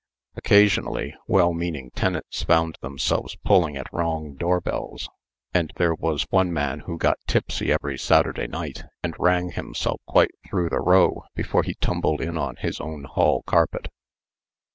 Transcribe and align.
Occasionally, 0.35 1.13
well 1.27 1.53
meaning 1.53 1.91
tenants 1.91 2.41
found 2.41 2.75
themselves 2.81 3.37
pulling 3.45 3.77
at 3.77 3.85
wrong 3.93 4.33
doorbells; 4.33 5.07
and 5.53 5.71
there 5.75 5.93
was 5.93 6.25
one 6.31 6.51
man 6.51 6.79
who 6.79 6.97
got 6.97 7.19
tipsy 7.27 7.71
every 7.71 7.99
Saturday 7.99 8.47
night, 8.47 8.83
and 9.03 9.13
rang 9.19 9.51
himself 9.51 10.01
quite 10.07 10.31
through 10.49 10.69
the 10.69 10.81
row 10.81 11.25
before 11.35 11.61
he 11.61 11.75
tumbled 11.75 12.19
in 12.19 12.35
on 12.35 12.55
his 12.55 12.79
own 12.81 13.03
hall 13.03 13.43
carpet. 13.45 13.89